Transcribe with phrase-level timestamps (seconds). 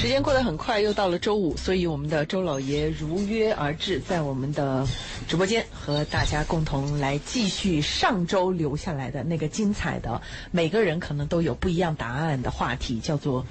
[0.00, 4.88] 时间过得很快，又到了周五，所以我们的周老爷如约而至，在我们的
[5.28, 13.44] 直播间和大家共同来继续上周留下来的那个精彩的，每个人可能都有不一样答案的话题，叫做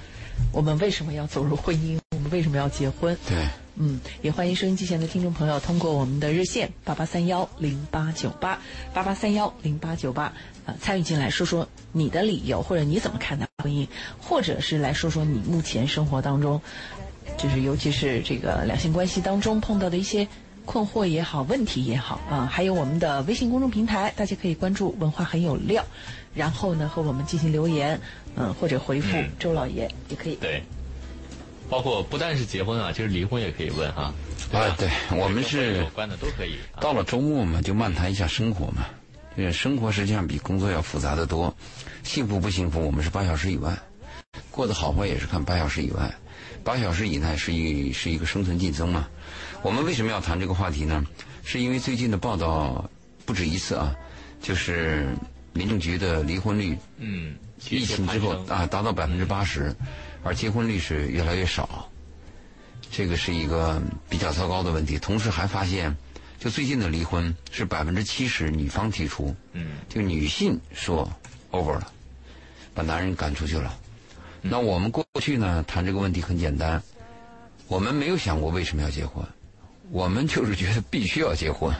[0.50, 2.00] 我们为什么要走入婚姻？
[2.16, 3.16] 我们为什么要结婚？
[3.28, 3.46] 对，
[3.76, 8.60] 嗯，也欢迎收音机前的听众朋友通过我们的热线八八三幺零八九八
[8.92, 10.24] 八八三幺零八九八，
[10.66, 13.86] 啊，参与进来说说你的理由，或者你怎么看待婚姻，
[14.20, 16.60] 或者是来说说你目前生活当中，
[17.36, 20.26] 就是尤其是这个两性关系当中碰到的一些
[20.64, 25.84] 困惑也好，问题也好啊，还有我们的微信公众平台，大家可以关注“文化很有料”，
[26.34, 28.00] 然后呢和我们进行留言，
[28.36, 30.36] 嗯，或者回复嗯周老爷也可以。
[30.36, 30.62] 对，
[31.68, 34.12] 包括不但是结婚啊，就是离婚也可以问哈。
[34.52, 36.54] 吧啊，对，我们是有关的都可以。
[36.74, 38.84] 啊到了周末嘛，就漫谈一下生活嘛。
[39.36, 41.54] 这个生活实际上比工作要复杂的多，
[42.02, 43.76] 幸福不幸福，我们是八小时以外，
[44.50, 46.12] 过得好坏也是看八小时以外，
[46.64, 49.08] 八小时以内是一是一个生存竞争嘛。
[49.62, 51.04] 我们为什么要谈这个话题呢？
[51.44, 52.90] 是因为最近的报道
[53.24, 53.94] 不止一次啊，
[54.40, 55.08] 就是
[55.52, 57.36] 民政局的离婚率嗯，
[57.70, 59.74] 疫情之后啊达到百分之八十，
[60.22, 61.88] 而结婚率是越来越少，
[62.90, 64.98] 这个是一个比较糟糕的问题。
[64.98, 65.96] 同时还发现，
[66.38, 71.10] 就最近的离婚是百分之七十女方提出，嗯，就女性说
[71.50, 71.92] over 了，
[72.74, 73.74] 把男人赶出去了。
[74.42, 76.82] 那我们过去呢谈这个问题很简单，
[77.68, 79.24] 我们没有想过为什么要结婚，
[79.90, 81.74] 我们就是觉得必须要结婚。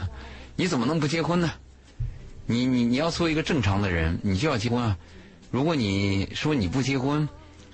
[0.55, 1.51] 你怎么能不结婚呢？
[2.45, 4.97] 你你你要做一个正常的人，你就要结婚啊。
[5.49, 7.27] 如果你说你不结婚，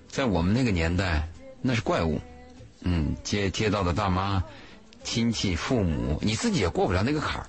[0.08, 1.28] 在我们那个年代
[1.62, 2.20] 那是怪物。
[2.82, 4.44] 嗯，街街道的大妈、
[5.04, 7.48] 亲戚、父母，你自己也过不了那个坎儿。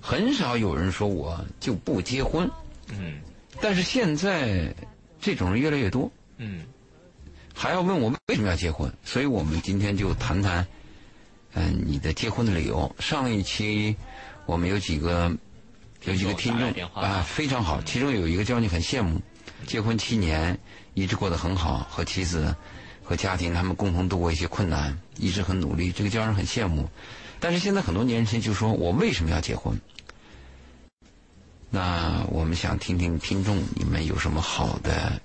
[0.00, 2.48] 很少有人说我就不结婚，
[2.88, 3.20] 嗯
[3.60, 4.74] 但是现在
[5.20, 6.62] 这种人越来越多，嗯
[7.54, 10.66] 还要问我为什么要结婚，所以我们今天就谈谈，
[11.52, 12.92] 嗯、你的结婚的理由。
[12.98, 13.94] 上一期
[14.46, 15.30] 我们有几个
[16.04, 19.20] 有几个听众啊、非常好，其中有一个叫你很羡慕，
[19.66, 20.58] 结婚七年
[20.94, 22.56] 一直过得很好，和妻子
[23.04, 26.88] 和家庭他们共同度过一些困难，一直很努力，这个叫人很羡慕。
[27.38, 29.78] 但是现在很多年轻人就说我为什么要结婚？
[31.74, 35.18] 那我们想听听听众你们有什么好的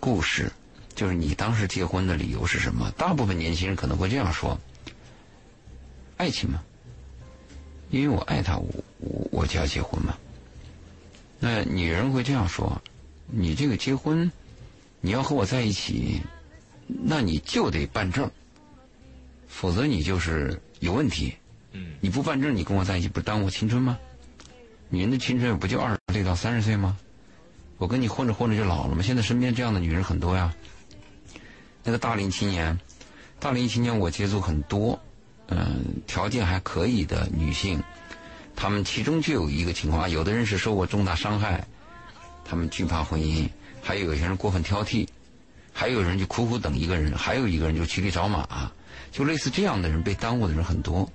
[0.00, 0.50] 故事，
[0.94, 2.90] 就是你当时结婚的理由是什么？
[2.92, 4.58] 大部分年轻人可能会这样说：
[6.16, 6.62] 爱情嘛，
[7.90, 8.66] 因为我爱他，我
[8.96, 10.16] 我我就要结婚嘛。
[11.38, 12.80] 那女人会这样说：
[13.26, 14.32] 你这个结婚，
[15.02, 16.22] 你要和我在一起，
[16.86, 18.30] 那你就得办证，
[19.48, 21.34] 否则你就是有问题。
[21.72, 23.98] 嗯你不办证，你跟我在一起，不耽误青春吗？
[24.90, 26.96] 女人的青春不就二十岁到三十岁吗？
[27.78, 29.02] 我跟你混着混着就老了吗？
[29.02, 30.52] 现在身边这样的女人很多呀。
[31.82, 32.78] 那个大龄青年，
[33.38, 35.00] 大龄青年我接触很多，
[35.46, 37.82] 嗯、条件还可以的女性，
[38.54, 41.64] 她们其中就有一个情况，有的人是受过重大伤害，
[42.44, 43.48] 她们惧怕婚姻；
[43.80, 45.06] 还有一些人过分挑剔，
[45.72, 48.70] 还有人就苦苦等一个人，还有一个人就骑驴找马，
[49.12, 51.08] 就类似这样的人被耽误的人很多。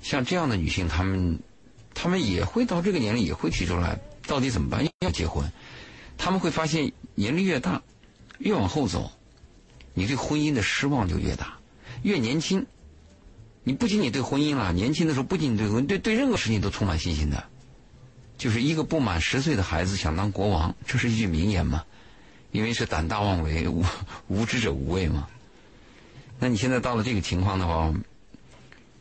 [0.00, 1.38] 像这样的女性，她们，
[1.94, 4.84] 他们也会到这个年龄也会提出来，到底怎么办？
[5.00, 5.50] 要结婚？
[6.18, 7.82] 他们会发现年龄越大，
[8.38, 9.10] 越往后走，
[9.94, 11.58] 你对婚姻的失望就越大。
[12.02, 12.66] 越年轻，
[13.62, 17.44] 你不仅仅对婚姻了，年轻的时候不仅仅对婚，对对任何事情都充满信心的。
[18.36, 21.84] 就是一个不满十岁的孩子想当国王，这是一句名言嘛？
[22.50, 23.84] 因为是胆大妄为，无
[24.28, 25.28] 无知者无畏嘛。
[26.38, 27.92] 那你现在到了这个情况的话，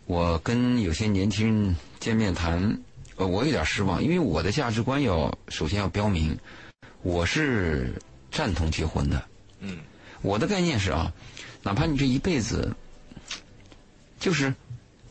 [0.06, 2.82] 我跟有些年轻人见面谈，
[3.16, 6.38] 呃，我有点失望，因为我的价值观要首先要标明，
[7.02, 7.94] 我是
[8.30, 9.24] 赞同结婚的。
[9.62, 9.78] 嗯
[10.22, 11.14] 我的概念是啊，
[11.62, 12.76] 哪怕你这一辈子，
[14.20, 14.54] 就是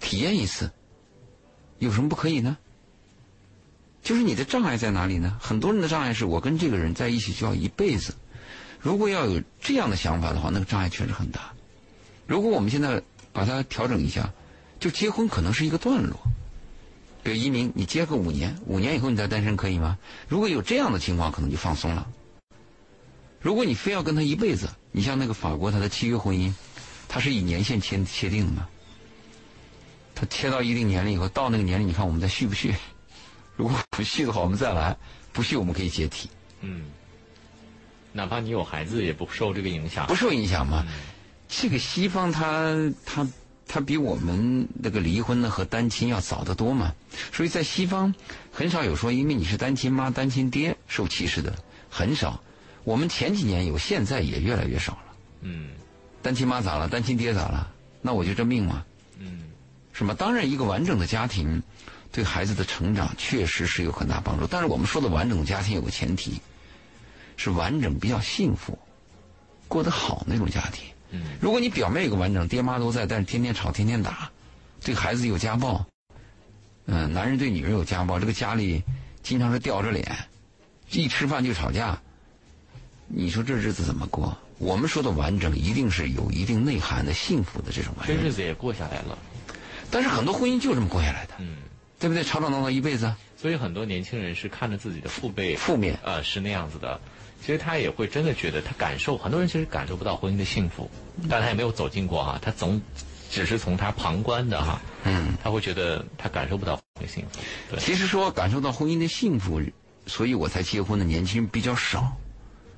[0.00, 0.70] 体验一次，
[1.78, 2.58] 有什么不可以呢？
[4.02, 5.38] 就是你的障碍在哪里呢？
[5.40, 8.14] 很多人的障碍是我跟这个人在一起就要一辈子。
[8.78, 11.54] 如果要有这样的想法的话，那个障碍确实很大。
[12.26, 13.02] 如果我们现在
[13.32, 14.30] 把它调整一下，
[14.78, 16.20] 就结婚可能是一个段落。
[17.22, 19.98] 比如移民，你结个五年，五年以后你再单身可以吗？
[20.28, 22.06] 如果有这样的情况，可能就放松了。
[23.40, 26.52] 如果你非要跟他一辈子，你像那个法国，他的契约婚姻，
[27.08, 28.68] 他是以年限签签订的嘛？
[30.14, 32.74] 他签到一定年龄以后，到那个年龄，你看我们再续不续？
[33.56, 34.96] 如果不续的话，我们再来；
[35.32, 36.28] 不续，我们可以解体，
[36.60, 36.86] 嗯，
[38.12, 40.06] 哪怕你有孩子，也不受这个影响。
[40.06, 40.84] 不受影响嘛。
[41.48, 42.74] 这个西方他
[43.04, 43.28] 他
[43.66, 46.94] 他比我们那个离婚呢和单亲要早得多嘛，
[47.32, 48.14] 所以在西方
[48.52, 51.54] 很少有说因为你是单亲妈、单亲爹受歧视的，
[51.88, 52.42] 很少。
[52.84, 55.16] 我们前几年有，现在也越来越少了。
[55.42, 55.70] 嗯
[56.20, 56.88] 单亲妈咋了？
[56.88, 57.72] 单亲爹咋了？
[58.00, 58.84] 那我就这命吗？
[59.18, 59.44] 嗯，
[59.92, 60.14] 是吗？
[60.18, 61.62] 当然，一个完整的家庭
[62.10, 64.46] 对孩子的成长确实是有很大帮助。
[64.46, 66.40] 但是我们说的完整的家庭有个前提，
[67.36, 68.78] 是完整比较幸福，
[69.68, 70.84] 过得好那种家庭。
[71.12, 74.30] 嗯，如果你表面有个完整，爹妈都在，但是天天吵、天天打，
[74.82, 75.86] 对孩子有家暴，
[76.86, 78.82] 嗯、男人对女人有家暴，这个家里
[79.22, 80.04] 经常是吊着脸，
[80.90, 82.00] 一吃饭就吵架，
[83.06, 84.36] 你说这日子怎么过？
[84.58, 88.16] 我们说的完整，一定是有一定内涵的幸福的这种完整。
[88.16, 89.18] 这日子也过下来了。
[89.90, 91.56] 但是很多婚姻就这么过下来的，嗯，
[91.98, 92.22] 对不对？
[92.24, 97.00] 吵吵闹闹一辈子，所以很多年轻人是看着自己的父辈负面呃是那样子的，
[97.44, 100.88] 其实他也会真的觉得他感受，很多人其实感受不到婚姻的幸福，
[101.28, 102.80] 但他也没有走进过哈，他总
[103.28, 107.40] 只是从他旁观的哈，嗯，他会觉得他感受不到婚姻的幸福，
[107.70, 109.60] 对，其实说感受到婚姻的幸福，
[110.06, 112.16] 所以我才结婚的年轻人比较少。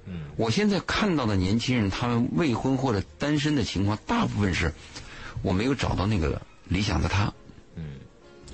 [0.07, 4.73] 嗯，我现在看到的年轻人，他们未婚或者单身的情况，大部分是
[5.43, 7.33] 我没有找到那个理想的他。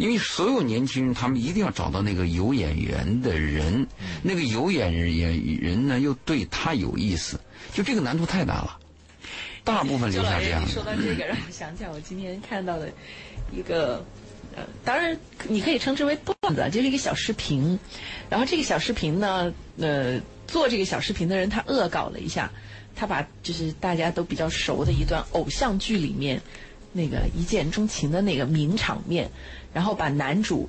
[0.01, 3.87] 嗯，因为所有年轻人，他们一定要找到那个有眼缘的人，
[4.23, 7.39] 那个有眼缘人呢，又对他有意思，
[7.75, 8.79] 就这个难度太大了。
[9.63, 10.69] 大部分留下这样的。
[10.69, 12.91] 说到这个，让我想起来我今天看到的
[13.53, 14.03] 一个，
[14.57, 15.17] 呃，当然
[15.47, 17.79] 你可以称之为段子，就是一个小视频。
[18.31, 22.51] 然后这个小视频呢，呃，做这个小视频的人他恶搞了一下，
[22.97, 26.41] 他把就是大家都比较熟的一段偶像剧里面
[26.93, 29.31] 那个一见钟情的那个名场面，
[29.73, 30.69] 然后把男主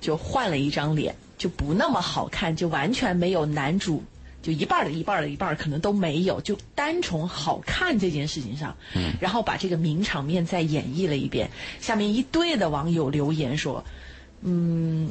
[0.00, 4.02] 就换了一张脸，就不那么好看，就完全没有男主
[4.42, 11.50] 就一半儿的一半儿的一半儿可能都没有，就单从好看这件事情上，嗯，然后把这个名场面再演绎了一遍。
[11.80, 13.84] 下面一堆的网友留言说，
[14.40, 15.10] 嗯，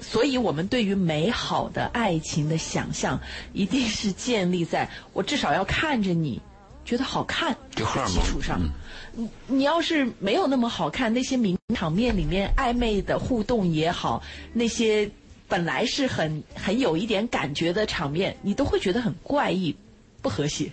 [0.00, 3.20] 所以我们对于美好的爱情的想象，
[3.52, 6.40] 一定是建立在我至少要看着你
[6.84, 8.60] 觉得好看的基础上。
[8.60, 8.70] 嗯
[9.14, 14.22] 你你要是没有那么好看，那些名场面里面暧昧的互动也好，
[14.54, 15.10] 那些
[15.46, 19.76] 本来是很很有一点感觉的场面，你都会觉得很怪异、
[20.22, 20.72] 不和谐。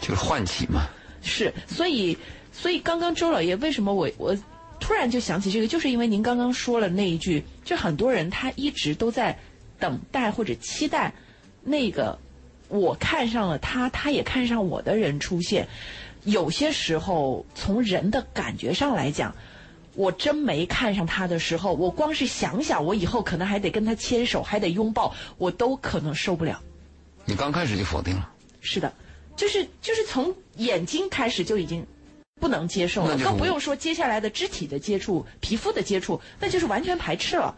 [0.00, 0.86] 就是唤起嘛。
[1.20, 2.16] 是，所以
[2.50, 4.34] 所以刚刚周老爷为什么我我
[4.80, 9.38] 突然就想起这个，就是因为您刚刚说了那一句，就很多人他一直都在
[9.78, 11.12] 等待或者期待
[11.62, 12.18] 那个
[12.70, 15.68] 我看上了他，他也看上我的人出现。
[16.24, 19.34] 有些时候从人的感觉上来讲。
[19.94, 26.62] 我真没看上他的时候，我光是想想，我以后可能还得跟他牵手，还得拥抱，我都可能受不了。
[27.24, 28.30] 你刚开始就否定了，
[28.60, 28.90] 是的，
[29.34, 31.84] 就是就是从眼睛开始就已经
[32.40, 37.52] 不能接受了，更不用说接下来的肢体的接触、皮肤的接触，那就是完全排斥了。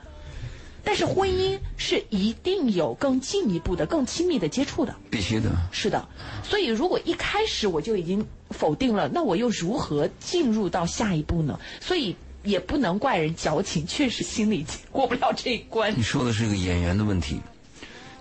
[0.84, 5.50] 但是婚姻是一定有更进一步的、更亲密的接触的，必须的。
[5.70, 6.08] 是的。
[6.42, 11.58] 所以如果一开始我就已经否定了，那我又如何进入到下一步呢？
[11.80, 16.02] 所以也不能怪人矫情，确实心里过不了这一关你。
[16.02, 17.40] 说的是个演员的问题，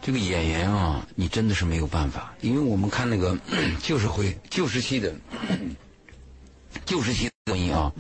[0.02, 3.36] 这个演员啊，你真的是没有办法，因为我们看那个
[3.82, 5.16] 旧社会、旧时期的
[6.86, 7.92] 旧时期的婚姻啊，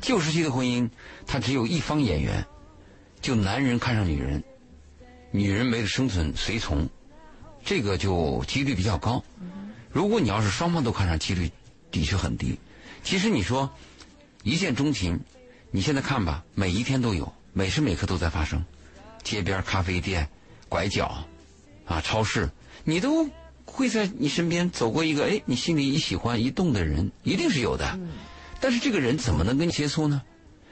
[0.00, 0.90] 旧时期的婚姻，
[1.26, 2.44] 它只有一方演员，
[3.20, 4.42] 就男人看上女人，
[5.30, 6.88] 女人没了生存随从，
[7.64, 9.22] 这个就几率比较高。
[9.90, 11.50] 如果你要是双方都看上，几率
[11.90, 12.58] 的确很低。
[13.02, 13.70] 其实你说
[14.42, 15.20] 一见钟情，
[15.70, 18.64] 你现在看吧，每一天都有，每时每刻都在发生。
[19.22, 20.28] 街边咖啡店、
[20.68, 21.24] 拐角，
[21.84, 22.50] 啊，超市，
[22.84, 23.28] 你都
[23.66, 27.98] 会在你身边走过一个，哎，你心里一喜欢一动的人，一定是有的。
[28.60, 30.22] 但是这个人怎么能跟你接触呢？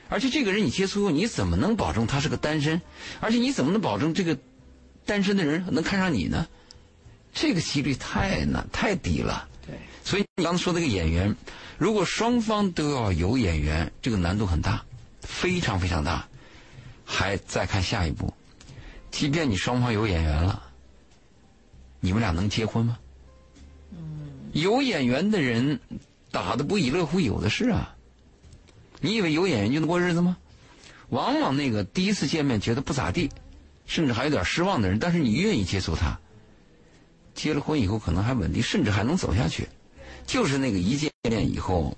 [0.09, 2.81] 而且这个人你接触后，你怎么能保证他是个单身？
[3.21, 4.38] 而且你怎么能保证这个
[5.05, 6.47] 单身的人能看上你呢？
[7.33, 9.49] 这个几率太难太低了。
[9.67, 11.37] 对，所以你刚才说那个演员，
[11.77, 14.85] 如果双方都要有演员，这个难度很大，
[15.21, 16.27] 非常非常大。
[17.05, 18.35] 还再看下一步，
[19.11, 20.62] 即便你双方有演员了，
[22.00, 22.99] 你们俩能结婚吗？
[23.93, 25.81] 嗯有演员的人
[26.31, 27.95] 打的不亦乐乎有的是啊。
[29.00, 30.37] 你以为有演员就能过日子吗？
[31.11, 33.31] 往往那个第一次见面觉得不咋地，
[33.87, 36.19] 甚至还有点失望的人，但是你愿意接触他，
[37.35, 39.67] 结了婚以后可能还稳定，甚至还能走下去。
[40.26, 41.97] 就是那个一见面以后，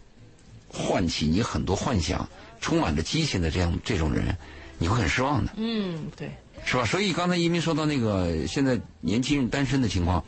[0.69, 2.29] 唤起你很多幻想，
[2.61, 4.37] 充满着激情的这样这种人，
[4.79, 6.31] 你会很失望的，嗯，对，
[6.65, 6.85] 是吧？
[6.85, 10.25] 所以刚才一鸣说到那个现在年轻人单身的情况，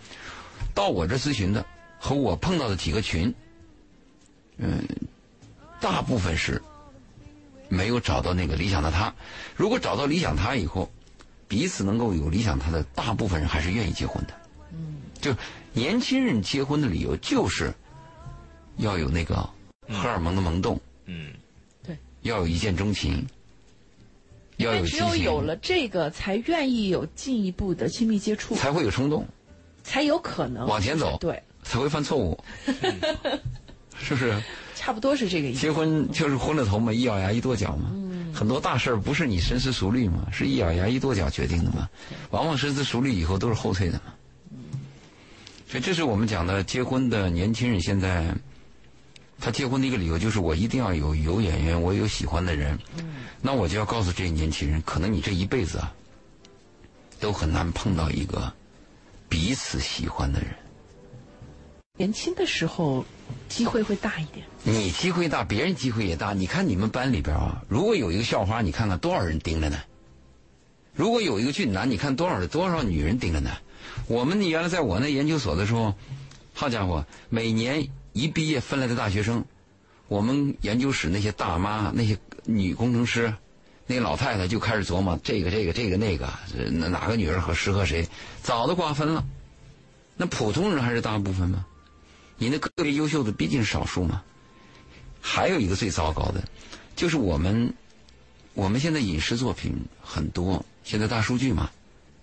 [0.75, 1.65] 到我这咨询的
[2.01, 3.33] 和我碰到的几个群，
[4.57, 4.83] 嗯，
[5.83, 6.63] 大部分是
[7.69, 9.13] 没有找到那个理想的他。
[9.57, 10.89] 如果找到理想他以后，
[11.49, 14.33] 彼此能够有理想他的，大部分人还是愿意结婚的。
[14.73, 15.35] 嗯，就
[15.73, 17.75] 年轻人结婚的理由就是
[18.77, 19.35] 要有那个
[19.89, 21.33] 荷尔蒙的萌动，嗯，
[21.85, 21.99] 对。
[22.23, 23.27] 要有一见钟情，
[24.59, 29.27] 要有因为只有，有了这个，才愿意有进一步的亲密接触，才会有冲动，
[29.83, 30.67] 才有可能。
[30.67, 31.19] 往前走。
[31.21, 32.39] 对，才会犯错误，
[33.99, 34.41] 是不是？
[34.75, 35.61] 差不多是这个意思。
[35.61, 37.91] 结婚就是昏了头嘛，一咬牙一跺脚嘛。
[38.35, 41.89] 很多大事儿不是你深思熟虑嘛，是一咬牙一跺脚决定的嘛。
[42.31, 44.15] 往往深思熟虑以后都是后退的嘛。
[45.69, 48.35] 所以这是我们讲的结婚的年轻人现在，
[49.39, 52.79] 他结婚的一个理由就是我一定要有有眼缘，我有喜欢的人。
[53.41, 55.93] 那我就要告诉这些年轻人，可能你这一辈子啊，
[57.21, 58.53] 都很难碰到一个
[59.29, 60.51] 彼此喜欢的人。
[61.99, 63.05] 年轻的时候
[63.51, 64.47] 机会会大一点。
[64.65, 66.33] 你机会大，别人机会也大。
[66.33, 69.79] 你看你们班里边啊，如果有一个校花，你看看多少人盯着呢？
[70.95, 73.51] 如果有一个俊男，你看多少多少女人盯着呢？
[74.09, 75.95] 我们原来在我那研究所的时候，
[76.55, 79.45] 好家伙，每年一毕业分来的大学生，
[80.09, 83.35] 我们研究室那些大妈、那些女工程师、
[83.87, 86.27] 那老太太就开始琢磨这个、这个、这个、那个，
[86.89, 88.09] 哪个女儿合适合谁，
[88.43, 89.23] 早都瓜分了。
[90.17, 91.67] 那普通人还是大部分吗？
[92.43, 94.21] 你那个别优秀的毕竟是少数嘛。
[95.21, 96.43] 还有一个最糟糕的，
[96.97, 97.73] 就是我们
[98.53, 99.73] 我们现在影视作品
[100.03, 101.71] 很多，现在大数据嘛，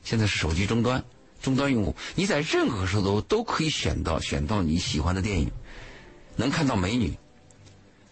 [0.03, 1.01] 现在是手机终端
[1.41, 5.49] 终端用户，你在任何时候都都可以选到选到你喜欢的电影，
[6.35, 7.17] 能看到美女，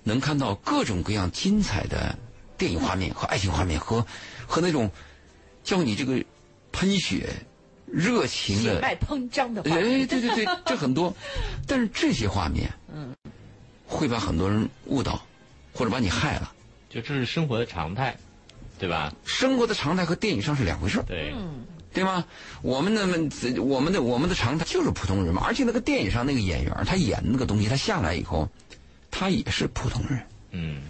[0.03, 2.17] 能看到各种各样精彩的
[2.57, 4.07] 电影画面和爱情画面和
[4.47, 4.89] 和那种
[5.65, 6.23] 叫你这个
[6.71, 7.45] 喷血
[7.91, 11.13] 热情的血脉膨胀的话，哎，对对对，这很多，
[11.65, 13.15] 但是这些画面，嗯，
[13.87, 15.21] 会把很多人误导，
[15.73, 16.53] 或者把你害了。
[16.89, 18.15] 就这是生活的常态，
[18.79, 19.13] 对吧？
[19.25, 21.33] 生活的常态和电影上是两回事儿，对，
[21.93, 22.25] 对吗？
[22.61, 23.01] 我们的
[23.61, 28.49] 我们的我们的常态就是普通人嘛，而且那个电影上那个演员，他演那个东西，他下来以后，
[29.11, 30.81] 他也是普通人，嗯，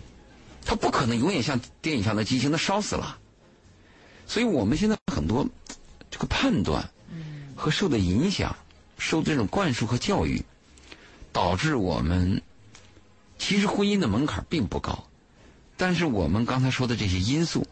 [0.66, 3.18] 他不可能永远像电影上的激情，那烧死了。
[4.27, 5.48] 所以我们现在很多
[6.10, 6.90] 这个判断
[7.56, 8.56] 和受的影响，
[8.98, 10.44] 受这种灌输和教育，
[11.32, 12.42] 导致我们
[13.38, 15.08] 其实婚姻的门槛并不高，
[15.76, 17.68] 但是我们刚才说的这些因素，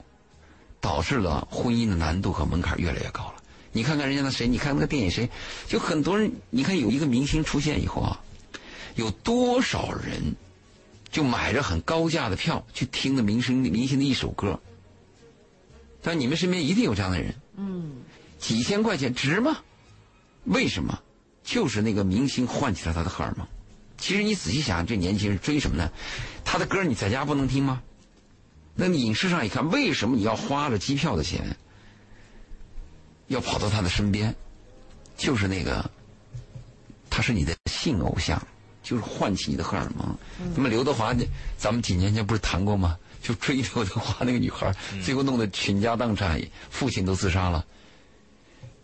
[0.79, 3.35] 导致了婚姻的难度和门槛越来越高了。
[3.71, 5.29] 你看看人家那谁，你看那个电影谁，
[5.67, 8.21] 就很多人，你看有一个明星出现以后啊，
[8.95, 10.35] 有多少人
[11.11, 14.59] 就买着很高价的票去听那明星明星的一首歌。
[16.01, 17.95] 但你们身边一定有这样的人，嗯，
[18.45, 19.57] 几千块钱值吗？
[20.43, 20.99] 为什么？
[21.43, 23.47] 就是那个明星唤起了他的荷尔蒙。
[23.97, 25.89] 其实你仔细想想，这年轻人追什么呢？
[26.43, 27.81] 他的歌你在家不能听吗？
[28.75, 31.57] 那你影视上一看，为什么你要花了机票的钱，
[33.29, 34.35] 要跑到他的身边？
[35.17, 35.89] 就是那个，
[37.09, 38.39] 他是你的性偶像，
[38.83, 40.15] 就是唤起你的荷尔蒙。
[40.55, 41.15] 那么刘德华，
[41.57, 42.95] 咱们几年前不是谈过吗？
[43.23, 44.71] 就追刘德华那个女孩，
[45.03, 47.65] 最后弄得倾家荡产，父亲都自杀了，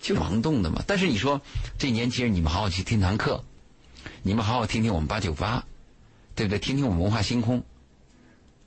[0.01, 0.83] 就盲动的嘛。
[0.87, 1.39] 但是你说
[1.77, 3.43] 这年轻人，你们好好去听堂课，
[4.23, 5.63] 你们好好听听我们八九八，
[6.35, 6.59] 对不对？
[6.59, 7.63] 听听我们文化星空，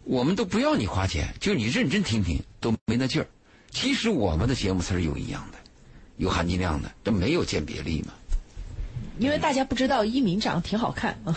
[0.04, 3.26] 我们都不要你花钱，就是你认真听听，都没那劲儿。
[3.70, 5.58] 其实我们的节目才是有营养的，
[6.16, 8.14] 有含金量的，这没有鉴别力嘛。
[9.18, 11.36] 因为大家不知道一鸣长得挺好看啊，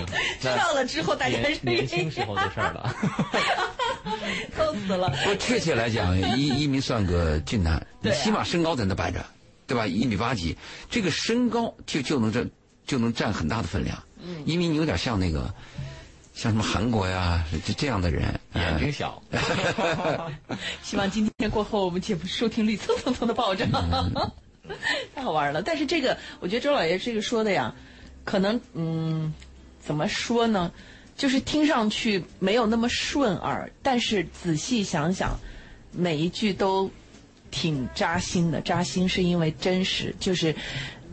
[0.40, 2.94] 知道了之后大家年是年轻时候的事儿了。
[4.56, 5.08] 逗死了。
[5.24, 9.24] 不，确切来讲，一一鸣算个俊男，你起码身高在那摆着，
[9.66, 9.86] 对吧？
[9.86, 10.56] 一米八几，
[10.90, 12.50] 这个身高就就能占
[12.86, 14.02] 就能占很大的分量。
[14.24, 15.52] 嗯，一鸣你有点像那个，
[16.34, 18.22] 像什么韩国呀，这这样的人，
[18.54, 19.22] 眼睛呃小，
[20.82, 23.68] 希望今天过后我们节目收听率蹭蹭蹭的暴涨，
[25.14, 25.62] 太好玩了。
[25.62, 27.74] 但是这个，我觉得周老爷这个说的呀，
[28.24, 29.32] 可能嗯，
[29.84, 30.70] 怎么说呢？
[31.14, 35.38] 就是听上去没有那么顺耳，但是仔细想想，
[35.92, 36.90] 每一句都
[37.50, 38.60] 挺扎心的。
[38.62, 40.54] 扎心是因为真实，就是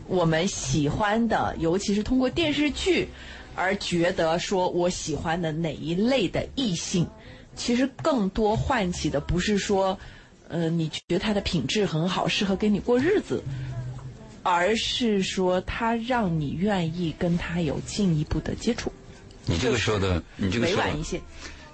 [0.06, 3.08] 我们喜欢的，尤其是通过电视剧
[3.54, 7.06] 而觉得说我喜欢的哪一类的异性，
[7.54, 9.98] 其实更多唤起的不是说，
[10.48, 13.42] 呃，你觉得他的品质很好，适合跟你过日子，
[14.42, 18.92] 而是说他让你愿意跟他有进一步的接触，
[19.46, 21.20] 你这个说的，你这个说的委婉一些。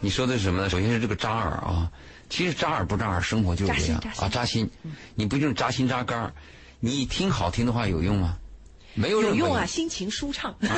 [0.00, 0.68] 你说的是什么呢？
[0.68, 1.90] 首先是这个扎耳啊，
[2.28, 4.68] 其实扎耳不扎耳，生活就是这样啊，扎心。
[5.14, 6.32] 你不就是扎心扎肝儿？
[6.80, 8.36] 你听好听的话有用吗？
[8.94, 10.54] 没有用啊，心情舒畅。
[10.60, 10.72] 啊！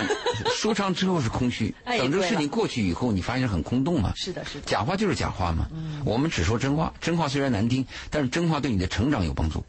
[0.54, 4.12] 舒畅之后是空虚， 哎等这个事情过去以后，你发现很空洞嘛。
[4.16, 4.66] 是的，是的。
[4.66, 5.68] 假话就是假话嘛。
[6.04, 9.64] 我们只说真话，真话虽然难听，但是真话对你的成长有帮助。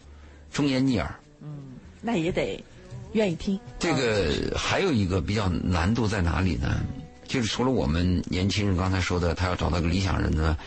[0.52, 1.20] 忠言逆耳，
[2.02, 2.64] 那也得
[3.14, 3.60] 愿意听。
[3.80, 6.82] 这个还有一个比较难度在哪里呢？
[7.28, 10.58] 就是除了我们年轻人刚才说的，他要找到个理想人呢，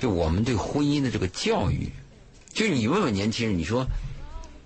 [0.00, 1.90] 就我们对婚姻的这个教育，
[2.54, 3.86] 就你问问年轻人，你说，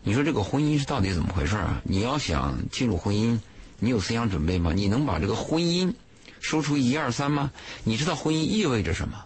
[0.05, 1.83] 你说这个婚姻是到底怎么回事啊？
[1.85, 3.37] 你要想进入婚姻，
[3.81, 4.73] 你有思想准备吗？
[4.73, 5.93] 你能把这个婚姻
[6.39, 7.50] 说出一二三吗？
[7.83, 9.25] 你知道婚姻意味着什么？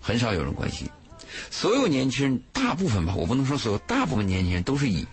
[0.00, 0.88] 很少有人关心。
[1.50, 5.06] 所有年轻人，大部分吧，我不能说所有，大部分年轻人都是以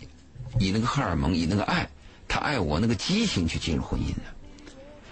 [0.59, 1.89] 以那个荷尔蒙，以那个爱，
[2.27, 4.21] 他爱我那个激情去进入婚姻的。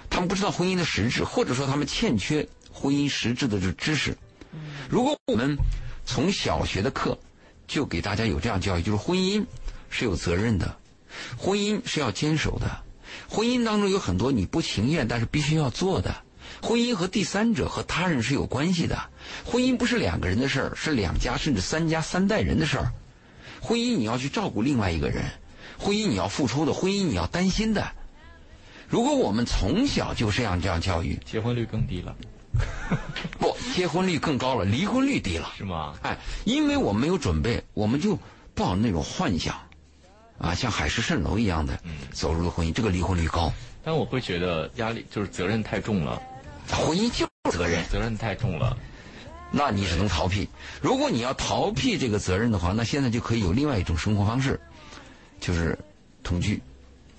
[0.10, 4.16] 他们不知道婚姻的实质，或者说他们欠缺婚姻实质的这知识。
[4.90, 5.58] 如果我们
[6.06, 7.18] 从小学的课
[7.68, 9.46] 就给大家有这样教育，就是婚姻
[9.90, 10.78] 是有责任的，
[11.38, 12.84] 婚姻是要坚守的，
[13.28, 16.16] 婚姻当中有很多你不情愿但是必须要做的。
[16.62, 19.10] 婚姻和第三者和他人是有关系的，
[19.44, 22.94] 婚姻不是两个人的事儿，是两家甚至三家三代人的事儿。
[23.64, 25.24] 婚姻你要去照顾另外一个人，
[25.80, 27.82] 婚姻你要付出的，婚姻你要担心的。
[28.90, 32.14] 如果我们从小就这样这样教育，结婚率更低了，
[33.40, 35.50] 不，结婚率更高了，离婚率低了。
[35.58, 35.96] 是吗？
[36.02, 38.20] 哎，因为我们没有准备，我们就
[38.54, 39.56] 抱那种幻想，
[40.38, 41.80] 啊，像海市蜃楼一样的
[42.12, 43.50] 走入了婚姻，这个离婚率高。
[43.82, 46.22] 但我会觉得压力就是责任太重了，
[46.70, 48.78] 婚姻就是责任，责任太重了。
[49.56, 50.50] 那你只能逃避。
[50.82, 54.60] 如果你要逃避这个责任的话，那现在就可以有另外一种生活方式，
[55.40, 55.78] 就是
[56.24, 56.60] 同居。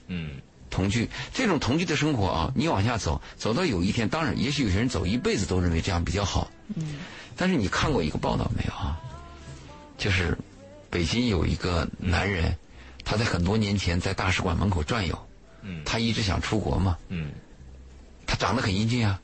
[0.09, 0.33] 嗯，
[0.69, 6.51] 同居这种同居的生活啊，你往下走，走到有一天，当然，也许有些人走一辈子都认为这样比较好。
[6.75, 6.97] 嗯，
[7.37, 9.01] 但是你看过一个报道没有啊？
[9.97, 10.37] 就是
[10.91, 12.55] 北京有一个男人，
[13.05, 15.17] 他在很多年前在大使馆门口转悠，
[15.63, 17.31] 嗯他一直想出国嘛，嗯
[18.27, 19.21] 他长得很英俊啊，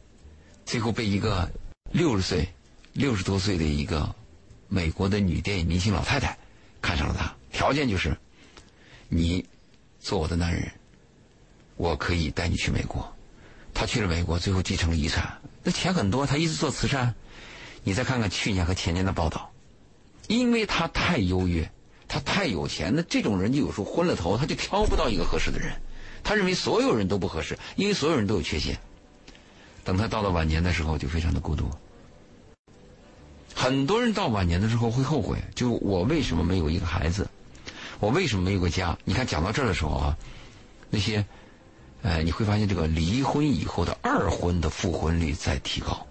[0.64, 1.50] 最后被一个
[1.90, 2.48] 六十岁、
[2.92, 4.14] 六十多岁的一个
[4.68, 6.36] 美国的女电影明星老太太
[6.82, 8.16] 看上了他，条件就是
[9.08, 9.44] 你
[10.00, 10.70] 做我的男人，
[11.76, 13.14] 我可以带你去美国。
[13.72, 17.14] 他去了美国，最后继承了遗产，那钱很多，他一直做慈善。
[17.84, 19.52] 你再看看去年和前年的报道，
[20.26, 21.70] 因为他太优越，
[22.08, 25.80] 他太有钱，那这种人就有时候昏了头，他就挑不到一个合适的人。
[26.22, 28.78] 他认为所有人都不合适，因为所有人都有缺陷。
[29.84, 31.70] 等他到了晚年的时候，就非常的孤独。
[33.60, 37.28] 很多人到晚年的时候会后悔，就我为什么没有一个孩子，
[37.98, 38.96] 我为什么没有个家？
[39.04, 40.16] 你看讲到这儿的时候啊，
[40.88, 41.22] 那些，
[42.00, 46.06] 呃，你会发现这个离婚以后的二婚的复婚率在提高，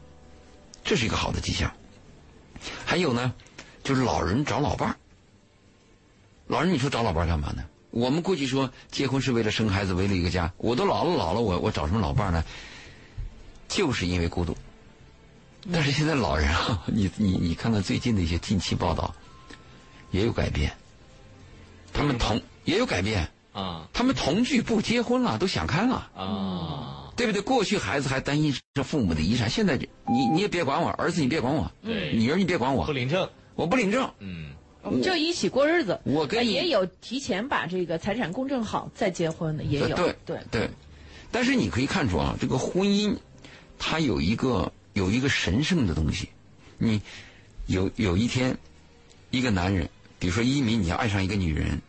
[0.84, 1.74] 这是一个好的迹象。
[2.86, 3.34] 还有呢，
[3.84, 4.96] 就是老人找老伴儿。
[6.46, 7.64] 老人，你说找老伴儿干嘛呢？
[7.90, 10.54] 我们过去说结婚是为了生孩子，为了一个家。
[10.58, 12.46] 我都老了老了，我我找什么老伴儿呢？
[13.68, 14.56] 就是因为孤独。
[15.72, 19.14] 但是现在老人啊， 你你你看看最近的一些近期报道，
[20.12, 20.72] 也有改变。
[21.92, 23.88] 他们同也有改变，啊。
[23.94, 27.42] 他们同居不结婚了，都想开了，啊，对不对？
[27.42, 32.14] 过去孩子还担心这父母的遗产，现在你你也别管我，儿子你别管我，对。
[32.14, 34.52] 女儿你别管我不，领证，我不领证，嗯。
[34.82, 36.00] 我们就一起过日子。
[36.06, 39.96] 我跟你也有提前把这个财产公证好再结婚的，也有。
[39.96, 40.40] 对对。
[40.50, 40.70] 对，
[41.32, 43.18] 但是你可以看出啊，这个婚姻
[43.78, 46.30] 它有一个有一个神圣的东西。
[46.78, 47.02] 你
[47.66, 48.58] 有有一天，
[49.32, 51.82] 一个男人，比如说一鸣，你要爱上一个女人，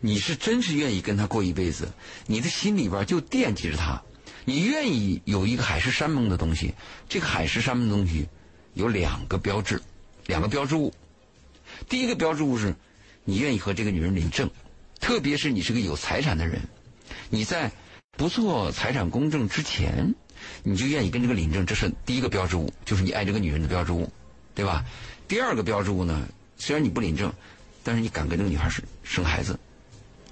[0.00, 1.92] 你是真是愿意跟她过一辈子，
[2.26, 4.02] 你的心里边就惦记着她，
[4.44, 6.74] 你愿意有一个海誓山盟的东西。
[7.08, 8.26] 这个海誓山盟的东西
[8.74, 9.80] 有两个标志，
[10.26, 10.92] 两个标志物。
[11.88, 12.74] 第一个标志物是，
[13.24, 14.50] 你愿意和这个女人领证，
[15.00, 16.60] 特别是你是个有财产的人，
[17.30, 17.70] 你在
[18.16, 20.14] 不做财产公证之前，
[20.62, 24.10] 你就愿意跟这个领证，这是第一个标志物，就是你爱这个女人的标志物，
[24.54, 24.84] 对吧？
[25.28, 27.32] 第二个标志物呢，虽然你不领证，
[27.82, 29.58] 但是你敢跟这个女孩生生孩子，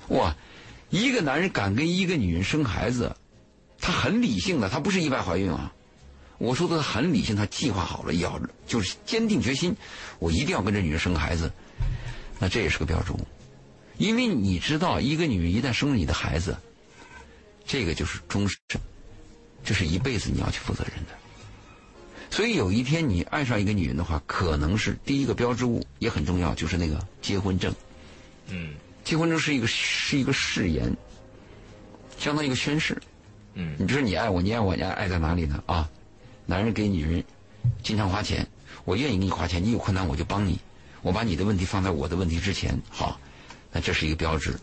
[0.08, 0.34] 哇！
[0.90, 3.14] 一个男人敢跟一个女人生孩子，
[3.78, 5.72] 他很理性的，他不是意外怀孕啊。
[6.38, 9.76] 我说的很理性，他计划好了，要就是坚定决心，
[10.18, 11.52] 我一定要跟这女人生孩子。
[12.40, 13.20] 那这也是个标志物，
[13.98, 16.56] 因为你知道，一个女人一旦生了你的孩子，
[17.64, 18.58] 这个就是终身，
[19.64, 21.10] 这是一辈子你要去负责任的。
[22.30, 27.74] 所以有一天你爱上一个女人的话，可能是第一个标志物也很重要，就是那个结婚证。
[28.48, 30.96] 嗯结婚证是一个是一个誓言，
[32.18, 32.96] 相当于一个宣誓。
[33.54, 35.62] 嗯你比如说你爱我，你爱我，你爱爱在哪里呢？
[35.66, 35.88] 啊，
[36.46, 37.24] 男人给女人
[37.82, 38.46] 经常花钱，
[38.84, 40.60] 我愿意给你花钱，你有困难我就帮你，
[41.02, 42.80] 我把你的问题放在我的问题之前。
[42.88, 43.18] 好，
[43.72, 44.54] 那这是一个标志，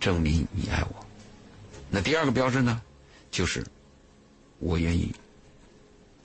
[0.00, 1.06] 证明你爱我。
[1.88, 2.80] 那第二个标志呢，
[3.30, 3.64] 就是
[4.62, 5.12] 我愿意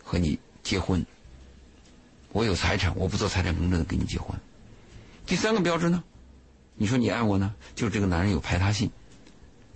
[0.04, 1.04] 和你结婚，
[2.32, 4.40] 我有财产，我不做财产公证的跟你结婚。
[5.26, 6.04] 第三个标志呢，
[6.76, 8.92] 你说你爱我呢，就是这个男人有排他性。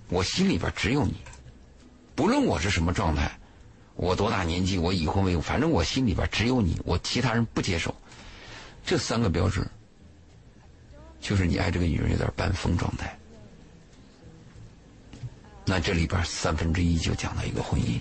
[0.10, 1.15] 我心里边只有你，
[2.13, 3.32] 不论我是什么状态，
[3.95, 7.95] 我多大年纪，我已婚未婚，反正我心里边只有你，我其他人不接受。
[8.86, 9.67] 这三个标志，
[11.19, 13.17] 就是你爱这个女人有点半疯状态。
[15.65, 18.00] 那这里边三分之一就讲到一个婚姻。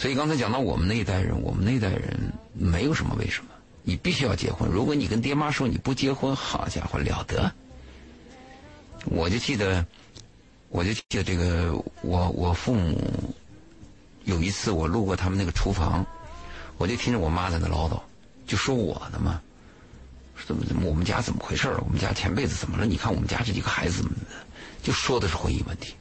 [0.00, 3.50] 所以刚才讲到我们那一代人，我们那一代人没有什么为什么，
[3.82, 4.66] 你必须要结婚。
[4.70, 7.52] 如果你跟爹妈说你不结婚，好家伙了得！
[9.04, 9.84] 我就记得，
[10.70, 12.98] 我就记得这个，我我父母
[14.24, 16.02] 有一次我路过他们那个厨房，
[16.78, 18.00] 我就听着我妈在那唠叨，
[18.46, 19.38] 就说我的嘛，
[20.46, 22.86] 怎么怎么我们家怎么回事我们家前辈子怎么了？
[22.86, 24.46] 你看我们家这几个孩子怎么的，
[24.82, 25.92] 就说的是婚姻问题。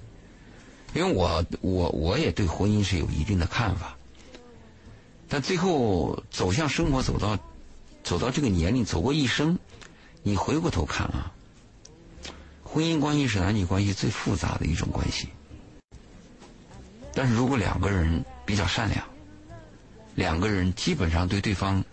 [0.94, 3.96] 因为我我我也对婚姻是有一定的看法，
[5.28, 7.38] 但最后走向生活，走到
[8.04, 9.60] 走到这个年龄，走过一生，
[10.24, 11.32] 你回过头看啊。
[12.64, 15.30] 婚姻关系是男女关系最复杂的一种关系，
[17.14, 19.04] 但是如果两个人比较善良，
[20.14, 21.84] 两个人基本上对对方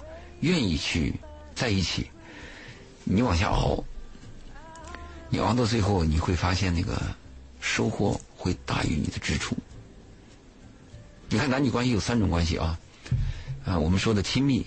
[0.40, 1.14] 愿意去
[1.54, 2.10] 在一起，
[3.04, 3.84] 你往下熬，
[5.30, 7.00] 你熬到最后你会发现那个
[7.58, 9.56] 收获会大于你的支出。
[11.28, 12.78] 你看男女关系有三种关系啊，
[13.64, 14.64] 啊，我们说的亲密，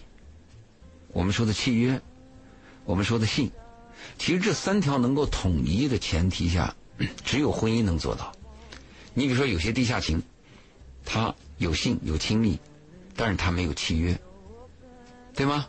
[1.13, 2.01] 我们说的契约，
[2.83, 3.49] 我们说的性。
[4.17, 6.75] 其实这三条能够统一的前提下，
[7.23, 8.33] 只有婚姻能做到。
[9.13, 10.21] 你比如说，有些地下情，
[11.05, 12.59] 他有性有亲密，
[13.15, 14.19] 但是他没有契约，
[15.33, 15.67] 对吗？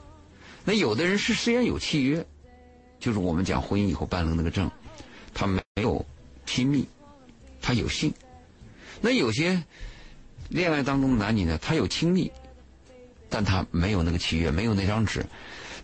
[0.65, 2.25] 那有的人是虽然有契约，
[2.99, 4.71] 就是我们讲婚姻以后办了那个证，
[5.33, 6.05] 他没有
[6.47, 6.87] 亲密，
[7.61, 8.13] 他有性。
[9.01, 9.63] 那有些
[10.49, 12.31] 恋爱当中的男女呢，他有亲密，
[13.29, 15.25] 但他没有那个契约，没有那张纸。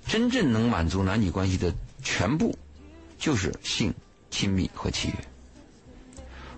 [0.07, 1.75] 真正能满足男女关系的。
[2.03, 2.57] 全部
[3.19, 3.93] 就是性、
[4.31, 5.15] 亲密和契约。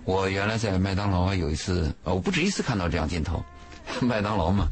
[0.03, 3.43] 我原来在麦当劳啊有一次，呃，我不止一次看到这样镜头。
[3.99, 4.67] 麦当劳嘛，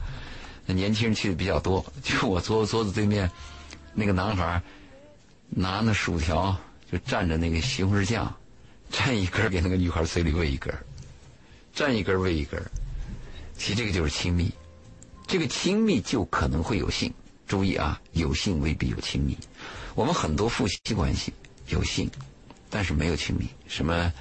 [0.68, 1.84] 年轻人去的比较多。
[2.04, 3.28] 就我桌桌子对面，
[3.96, 4.62] 那个男孩
[5.50, 6.56] 拿那薯条
[6.92, 8.32] 就蘸着那个西红柿酱，
[8.92, 10.74] 蘸一根给那个女孩嘴里喂一根，
[11.76, 12.62] 蘸一根喂一根。
[13.58, 14.52] 其实这个就是亲密，
[15.26, 17.14] 这个亲密就可能会有性。
[17.48, 19.38] 注意啊，有性未必有亲密。
[19.96, 21.34] 我们很多夫妻关系
[21.70, 22.10] 有性，
[22.70, 23.48] 但是没有亲密。
[23.68, 24.12] 什么，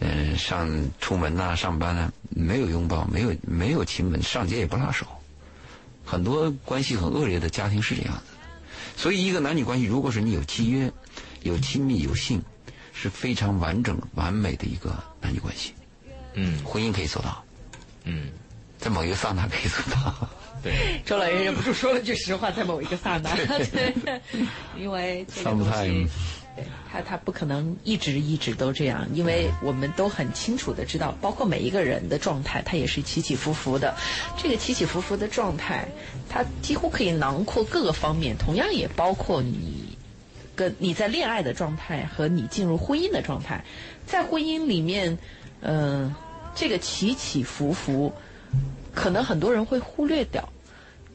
[0.00, 0.68] 嗯，上
[1.00, 5.06] 出门呐，上班呢，没有拥抱，没有没有亲吻，上街也不拉手。
[6.04, 8.22] 很多关系很恶劣的家庭是这样子。
[8.96, 10.92] 所以，一个男女关系，如果是你有契约、
[11.42, 12.42] 有亲密、有性，
[13.02, 15.72] 是非常完整、完美的一个男女关系。
[16.34, 17.42] 嗯，婚姻可以做到。
[18.04, 18.30] 嗯，
[18.78, 20.28] 在某一个刹那可以做到。
[20.62, 20.72] 对，
[21.04, 23.92] 周老爷忍不住说了句实话，在某一个刹那， 对，
[24.78, 26.06] 因为这个东西，
[26.54, 33.96] 对他他不可能一直一直都这样，因为我们都很清楚的知道，包括每一个人的状态，他也是起起伏伏的。
[34.38, 35.88] 这个起起伏伏的状态，
[36.28, 39.91] 它几乎可以囊括各个方面，同样也包括你
[40.54, 43.64] 跟你在恋爱的状态和你进入婚姻的状态。
[44.06, 45.18] 在婚姻里面，
[45.60, 46.14] 嗯，
[46.54, 48.12] 这个起起伏伏。
[48.94, 50.46] 可能很多人会忽略掉，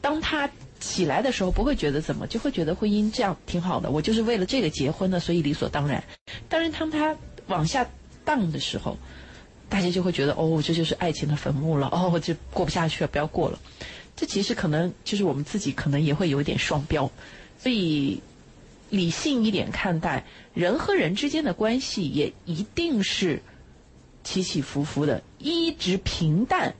[0.00, 3.88] 当他起来的时候，不会觉得怎么，就会觉得婚姻这样挺好的。
[3.88, 6.02] 我就是为了这个结婚的，所以理所当然。
[6.48, 7.14] 但是当他
[7.46, 7.88] 往下
[8.24, 8.96] 荡的时候，
[9.68, 13.60] 大家就会觉得哦，这就是爱情的坟墓了，哦，就过不下去了，不要过了。
[14.16, 17.08] 这其实可能就是我们自己可能也会有一点双标，
[17.62, 18.20] 所以
[18.90, 20.24] 理性一点看待
[20.54, 23.42] 人和人之间的关系，也一定是
[24.24, 26.74] 起起伏伏的，一直平淡。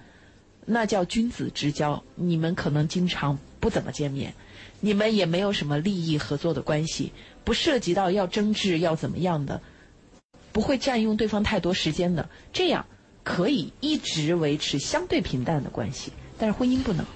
[0.70, 4.34] 那叫君子之交，你们可能经常不怎么见面，
[4.80, 9.62] 你们也没有什么利益合作的关系，不涉及到要争执要怎么样的，
[10.52, 12.84] 不会占用对方太多时间的，这样
[13.24, 16.12] 可以一直维持相对平淡的关系。
[16.36, 17.06] 但是婚姻不能。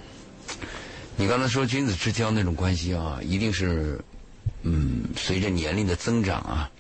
[1.17, 4.03] 你刚才说君子之交那种关系啊，一定是，
[4.63, 6.71] 嗯，随着年龄的增长啊，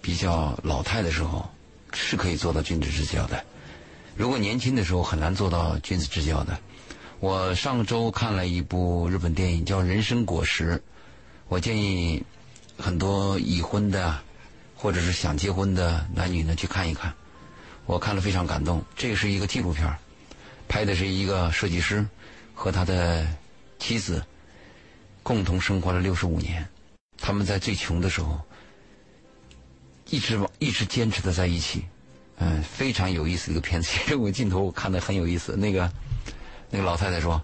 [0.00, 1.48] 比较老态的时候，
[1.92, 3.44] 是可以做到君子之交的。
[4.16, 6.58] 如果年轻的时候很难做到君子之交的，
[7.20, 10.76] 我上周看了一部日本电影叫《人生果实》，
[11.48, 12.22] 我建议
[12.78, 14.18] 很多已婚的
[14.74, 17.12] 或者是想结婚的男女呢去看一看。
[17.86, 19.94] 我看了非常感动，这是一个纪录片，
[20.68, 22.06] 拍的是一个设计师
[22.54, 23.26] 和他的
[23.78, 24.24] 妻子
[25.22, 26.66] 共同生活了六十五年，
[27.18, 28.40] 他们在最穷的时候
[30.08, 31.84] 一直往一直坚持的在一起。
[32.42, 33.88] 嗯，非常有意思一个片子。
[33.92, 35.54] 其实我镜头我看的很有意思。
[35.56, 35.92] 那个
[36.70, 37.42] 那个老太太说：“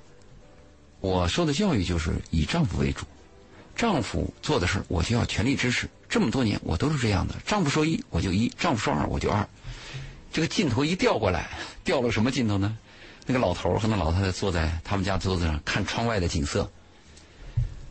[1.01, 3.05] 我受的教育就是以丈夫为主，
[3.77, 5.87] 丈夫做的事我就要全力支持。
[6.09, 9.47] 这么多年我都是这样的，丈夫说一我就一，丈夫说二我就二。
[10.33, 11.51] 这个镜头一调过来，
[11.85, 12.79] 调了什么镜头呢？
[13.27, 16.71] 那个老头和那老太太坐在他们家桌子上看窗外的景色。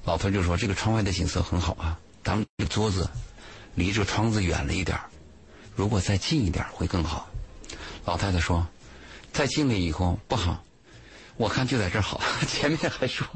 [0.05, 3.09] 老头就说：“这个窗外的景色很好啊，咱们这桌子
[3.73, 4.97] 离这窗子远了一点
[5.75, 7.27] 如果再近一点会更好。”
[8.05, 8.65] 老太太说
[9.33, 10.63] ：“再近了以后不好，
[11.37, 12.21] 我看就在这儿好。
[12.47, 13.27] ”前面还说：“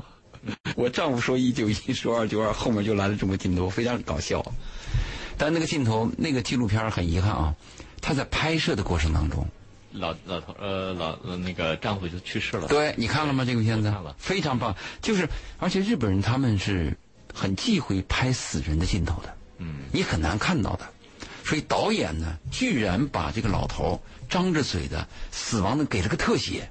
[0.77, 4.45] 我丈夫说一就一，说二就二，后面就来了这么镜头，非常搞笑。”
[5.37, 7.55] 但那个镜头，那个纪录片很遗憾啊，
[7.99, 9.47] 他在拍摄的过程当中，
[9.91, 12.67] 老老头呃老呃那个丈夫就去世了。
[12.67, 13.43] 对你看了吗？
[13.45, 16.97] 这个片子看了非常棒，就是而且日本人他们是
[17.33, 20.87] 很忌讳拍死人的镜头的，嗯，你很难看到的。
[21.43, 23.99] 所以导演呢，居然把这个老头
[24.29, 26.69] 张着嘴的死亡的给了个特写。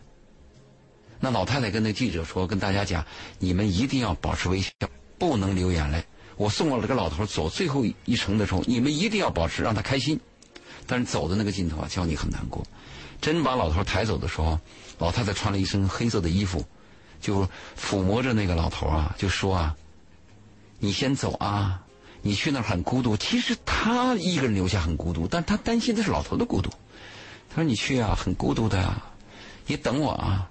[1.18, 3.04] 那老太太跟那记者说，跟大家讲，
[3.40, 4.70] 你们一定要保持微笑，
[5.18, 6.04] 不能流眼泪。
[6.37, 10.20] 我送了这个老头走最后一程的时候，你们一定要保持，让他开心。
[10.87, 12.64] 但是走的那个镜头啊，叫你很难过。
[13.20, 14.59] 真把老头抬走的时候，
[14.98, 16.64] 老太太穿了一身黑色的衣服，
[17.20, 19.76] 就抚摸着那个老头啊，就说啊
[20.78, 21.83] ：“你先走啊，
[22.22, 23.16] 你去那儿很孤独。
[23.16, 26.70] 其实他一个人留下很孤独，但他担心的是老头的孤独。
[27.50, 28.94] 他说：“你去啊，很孤独的，
[29.66, 30.48] 你等我啊，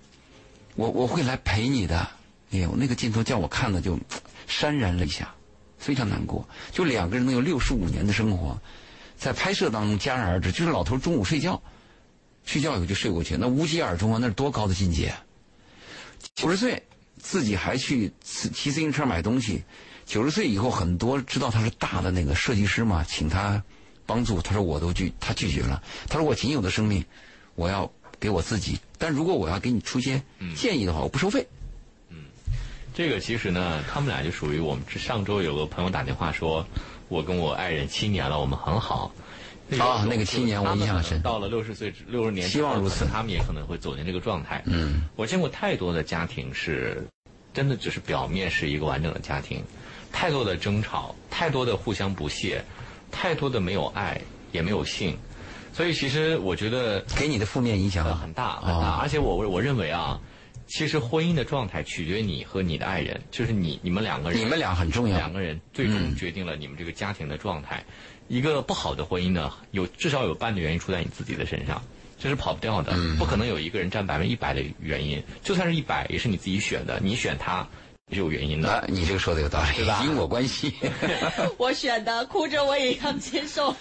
[0.75, 2.08] 我我会来陪你的。”
[2.51, 3.99] 哎呦，那个镜头叫我看的就
[4.47, 5.34] 潸然泪下，
[5.77, 6.47] 非常难过。
[6.71, 8.58] 就两个人能有六十五年的生活，
[9.17, 10.51] 在拍摄当中戛然而止。
[10.51, 11.62] 就是老头中午睡觉，
[12.47, 15.13] 睡觉以后就睡过去，那无疾而终啊，那是多高的境界！
[16.33, 16.81] 九十岁
[17.21, 19.63] 自己还去骑骑自行车买东西，
[20.05, 23.62] 九十岁以后很多知道他是大的那个设计师嘛，请他
[24.05, 25.83] 帮助，他说我都拒，他拒绝了。
[26.07, 27.03] 他说我仅有的生命，
[27.55, 30.21] 我要给我自己，但如果我要给你出些
[30.55, 31.45] 建议的话，我不收费。
[32.93, 36.65] 这个其实呢，他们俩就属于我们上周有个朋友打电话说，
[37.10, 39.12] 我跟我爱人七年了，我们很好。
[39.80, 44.63] 啊那个七年我印象深到了六十岁、六十年，希望如此他们也可能会走进这个状态。
[44.65, 47.06] 嗯，我见过太多的家庭是，
[47.53, 49.62] 真的只是表面是一个完整的家庭，
[50.12, 52.63] 太多的争吵，太多的互相不屑，
[53.12, 54.21] 太多的没有爱，
[54.53, 55.17] 也没有性。
[55.73, 60.19] 所以其实我觉得给你的负面影响呃很大很大，哦而且我我认为啊，
[60.65, 67.84] 其实婚姻的状态取决于你和你的爱人，就是你你们两个人，你们俩很重要两个人最终决定了你们这个家庭的状态。
[68.28, 71.82] 一个不好的婚姻呢，有至少有半的原因出在你自己的身上，
[72.20, 77.68] 这是跑不掉的，不可能有一个人占百分之一百的原因，就算是一百，也是你自己选的，你选他
[78.10, 78.70] 是有原因的。
[78.70, 80.74] 啊，你这个说的有道理，对吧因果关系。
[81.58, 83.74] 我选的，哭着我也要接受；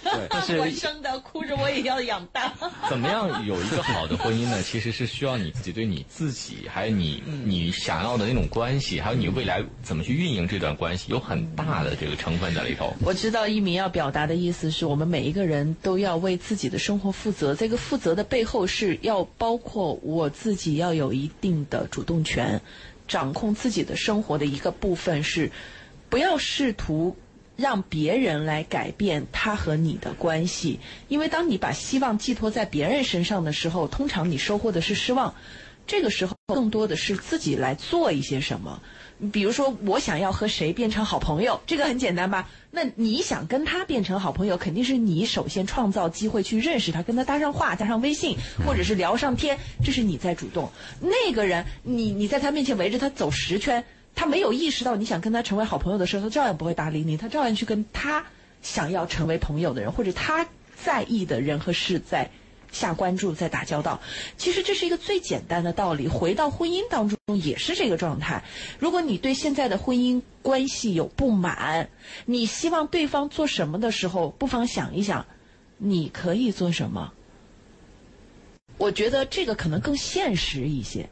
[0.45, 2.53] 是 我生的，哭着我也要养大。
[2.89, 4.61] 怎么样有一个好的婚姻呢？
[4.61, 12.93] 其实是需要你自己对你自己，还有你你想要的那种关系，还有你未来怎么去运营这段关系，有很大的这个成分在里头。
[13.05, 17.55] 我知道一鸣要表达的意思是我们每一个人都要为自己的生活负责。
[17.55, 22.61] 这个负责的背后是要包括我自己要有一定的主动权，
[23.07, 25.51] 掌控自己的生活的一个部分是，
[26.09, 27.15] 不要试图
[27.55, 35.33] 让别人来改变他和你的关系，因为当你把希望寄托在别人身上的时候，通常你收获的是失望。
[35.87, 38.81] 这个时候更多的是自己来做一些什么。
[39.31, 42.47] 比如说，我想要和谁变成好朋友，这个很简单吧？
[42.69, 50.69] 那你想跟他变成好朋友，肯定是你首先创造机会去认识他，跟他搭上话，加上微信，或者是聊上天，这是你在主动。
[50.99, 58.23] 那个人，你你在他面前围着他走十圈，他没有意识到你想跟他成为好朋友的时候，他照样不会搭理你，他照样去跟他
[58.61, 62.29] 想要成为朋友的人，或者他在意的人和事在
[62.71, 63.99] 下关注，再打交道。
[64.37, 68.43] 其实这是一个最简单的道理，回到婚姻当中也是这个状态。
[68.79, 71.89] 如果你对现在的婚姻关系有不满，
[72.25, 75.25] 你希望对方做什么的时候，不妨想一想，
[75.77, 77.13] 你可以做什么。
[78.77, 81.09] 我觉得这个可能更现实一些。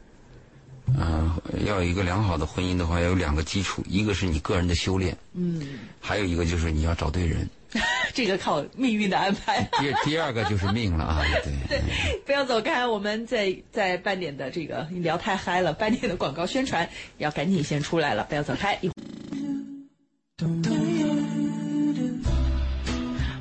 [0.96, 7.48] 嗯、要有一个良好的婚姻的话，要有两个基础，一个是你个人的修炼，嗯，还有一个就是你要找对人。
[8.14, 9.68] 这个靠命运的安排。
[9.78, 11.80] 第第二个就是命了啊， 对对。
[12.24, 18.78] 不要走开，我们在在半点的这个你聊太嗨了，半点的广告宣传要赶紧先出来了，不要走开。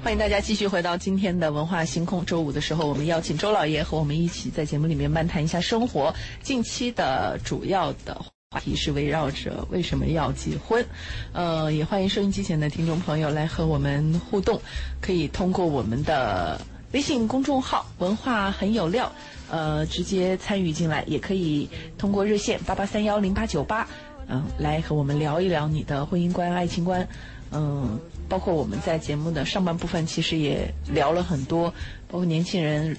[0.03, 2.23] 欢迎大家继续回到今天的文化星空。
[2.23, 6.13] 周五的时候，我们邀请周老爷和我们一起在节目里面漫谈一下生活。
[6.43, 8.23] 近期的主要的
[8.55, 10.85] 话题是围绕着为什么要结婚。
[11.33, 14.61] 呃，也欢迎收音机前的听众朋友来和我们互动，
[15.01, 16.61] 可以通过我们的
[16.93, 19.11] 微信公众号“文化很有料”，
[19.51, 23.85] 呃，直接参与进来，也可以通过热线八八三幺零八九八，
[24.29, 27.05] 嗯，来和我们聊一聊你的婚姻观、爱情观，
[27.51, 31.69] 嗯，包括我们在节目的上半部分其实也聊了很多，
[32.07, 32.95] 包括年轻人。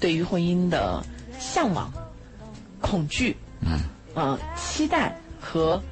[0.00, 1.02] 对于婚姻的
[1.38, 1.90] 向往、
[2.80, 3.78] 恐惧，嗯，
[4.14, 5.82] 呃，期待和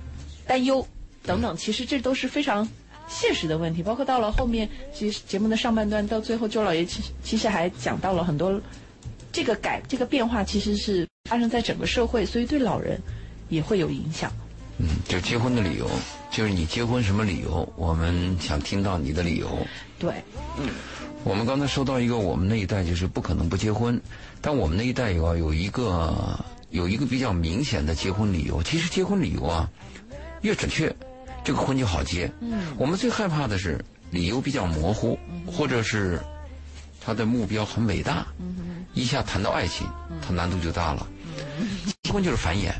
[0.47, 0.87] 担忧
[1.25, 2.67] 等等，其实这都是非常
[3.09, 3.83] 现实的问题。
[3.83, 8.61] 包括到了后面，其实节目的上半段到最后，周老爷其实其实还讲到了很多
[9.33, 13.01] 这个改这个变化，其实是发生在整个社会，所以对老人
[13.49, 14.31] 也会有影响。
[14.79, 15.89] 嗯，就结婚的理由，
[16.31, 17.71] 就是你结婚什么理由？
[17.77, 19.49] 我们想听到你的理由。
[19.99, 20.15] 对，
[20.59, 20.69] 嗯
[21.25, 24.01] 我们刚才说到一个，我们那一代就是不可能不结婚，
[24.41, 26.13] 但我们那一代有啊有一个
[26.73, 28.63] 有一个比较明显的结婚理由。
[28.63, 29.71] 其实结婚理由啊，
[30.41, 30.93] 越准确，
[31.45, 32.29] 这个婚就好结。
[32.41, 36.21] 嗯，我们最害怕的是理由比较模糊，或者是
[37.01, 38.27] 他的目标很伟大，
[38.95, 39.87] 一下谈到爱情，
[40.21, 41.07] 他难度就大了。
[42.03, 42.73] 结婚就是繁衍，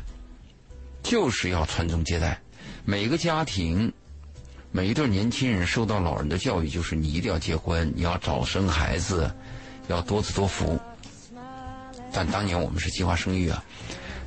[1.01, 2.39] 就是要传宗接代。
[2.85, 3.93] 每个家庭，
[4.71, 9.31] 每一对年轻人受到老人的教育，就是你一定要结婚，你要早生孩子，
[9.87, 10.79] 要多子多福。
[12.13, 13.63] 但当年我们是计划生育啊，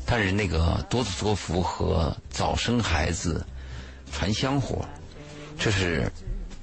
[0.05, 3.47] 但是那个多子多福和早生孩子、
[4.13, 4.85] 传香火，
[5.59, 6.11] 这是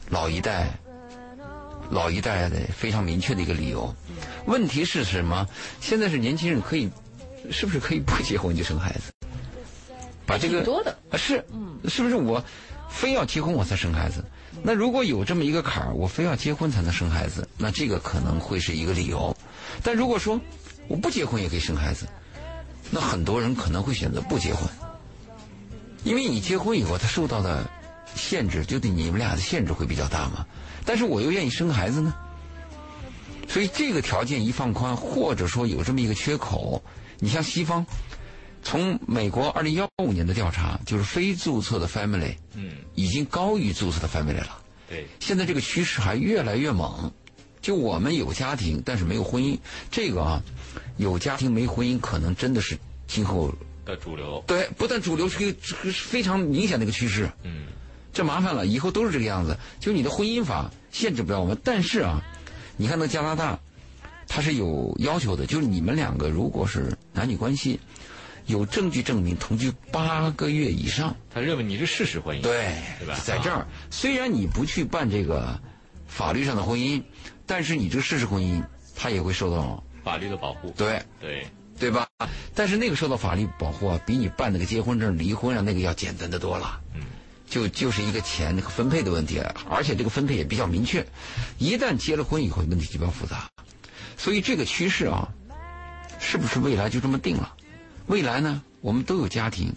[0.10, 0.68] 老一代
[1.90, 3.94] 老一代的非常明确的一个理由。
[4.46, 5.48] 问题是什么？
[5.80, 6.90] 现在是年轻人可以，
[7.50, 9.12] 是不是可以不结婚就生孩子？
[10.26, 11.44] 把这个多的啊是，
[11.88, 12.44] 是不是我
[12.90, 14.24] 非要结婚我才生孩子？
[14.62, 19.36] 那如果有这么一个坎儿，我非要结婚才能生孩子，那这个可能会是一个理由。
[19.82, 20.40] 但如果说
[20.88, 22.08] 我不结婚也可以生孩子，
[22.90, 24.68] 那很多人可能会选择不结婚，
[26.04, 27.70] 因为你结婚以后他受到的
[28.16, 30.46] 限制，就对你们俩的限制会比较大嘛。
[30.86, 32.14] 但是我又愿意生孩子呢，
[33.48, 36.84] 所以这个条件一放宽，或者说有这么一个缺口，
[37.20, 37.86] 你像西方。
[38.66, 44.58] 从美国二零幺五年的调查，就是非注册的 family，嗯，已经高于注册的 family 了。
[44.88, 47.12] 对，现在这个趋势还越来越猛。
[47.64, 49.58] 就我们有家庭，但是没有婚姻，
[49.90, 50.44] 这个啊，
[50.98, 53.52] 有家庭没婚姻，可能真的是今后
[53.86, 54.44] 的主流。
[54.46, 57.32] 对，不但主流是一个是非常明显的一个趋势。
[57.44, 57.68] 嗯，
[58.12, 59.58] 这麻烦了，以后都是这个样子。
[59.80, 62.22] 就你的婚姻法限制不了我们，但是啊，
[62.76, 63.58] 你看那加拿大，
[64.28, 67.80] 它是有要求的，就是你们两个如果是男女关系。
[68.46, 73.18] 有证据证明同居八个月以上，他认为你是事实婚姻，对，对吧？
[73.24, 75.58] 在这儿，虽然你不去办这个
[76.08, 77.02] 法律上的婚姻，
[77.46, 78.64] 但是你这个事实婚姻，
[78.96, 80.74] 他也会受到法律的保护。
[80.78, 81.46] 对，对，
[81.78, 82.08] 对吧？
[82.56, 86.80] 但是那个受到法律保护啊，比你办那个结婚证、离婚啊那个要简单的多了。
[86.94, 87.02] 嗯，
[87.48, 91.06] 就就是一个钱和分配的问题，而且这个分配也比较明确。
[91.58, 93.50] 一旦结了婚以后，问题就比较复杂。
[94.18, 95.28] 所以这个趋势啊，
[96.20, 97.54] 是不是未来就这么定了？
[98.08, 99.74] 未来呢，我们都有家庭，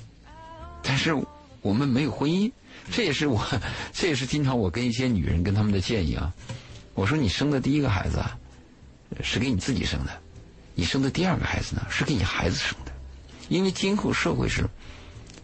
[0.83, 1.15] 但是
[1.63, 2.51] 我们没有婚姻，
[2.93, 3.45] 这也是我，
[3.93, 6.33] 这也是经常我跟一些女人跟他们的建议啊。
[6.97, 8.37] 我说你生的第一个孩子啊，
[9.23, 10.21] 是给你自己生的，
[10.75, 12.93] 你生的第二个孩子呢，是给你孩子生的，
[13.49, 14.67] 因为今后社会是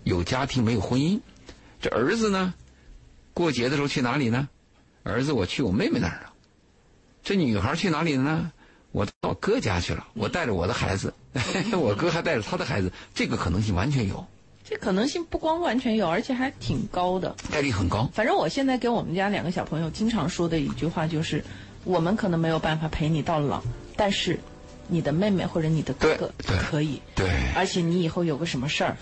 [0.02, 1.20] 有家庭没有婚姻，
[1.80, 2.54] 这儿子呢，
[3.34, 4.48] 过节的时候去哪里呢？
[5.02, 6.32] 儿子，我去我妹妹那儿了。
[7.22, 8.52] 这女孩去哪里了呢？
[8.90, 11.12] 我到哥家去了，我带着我的孩子，
[11.78, 14.26] 我哥还带着他的孩子，这个可能性完全有。
[14.72, 18.08] 这可能性不光完全有，而且还挺高的，概率很高。
[18.14, 21.44] 反正我现在给我们家两个小朋友经常说的一句话就是：
[21.84, 23.62] 我们可能没有办法陪你到老，
[23.96, 24.40] 但是
[24.88, 27.02] 你的妹妹或者你的哥哥可以。
[27.14, 27.28] 对。
[27.54, 28.96] 而且你以后有个什么事儿，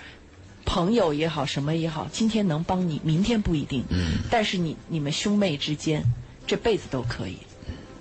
[0.64, 3.84] 朋友也好，什么也好，今天能帮你，明天不一定。
[3.90, 4.24] 嗯。
[4.28, 6.02] 但是你你们兄妹之间，
[6.48, 7.38] 这辈子都可以。